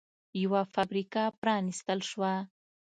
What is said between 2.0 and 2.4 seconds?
شوه